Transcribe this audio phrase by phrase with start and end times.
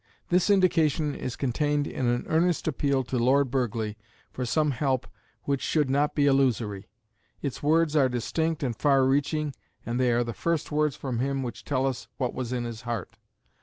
[0.29, 3.97] This indication is contained in an earnest appeal to Lord Burghley
[4.31, 5.05] for some help
[5.43, 6.87] which should not be illusory.
[7.43, 9.53] Its words are distinct and far reaching,
[9.85, 12.81] and they are the first words from him which tell us what was in his
[12.81, 13.15] heart.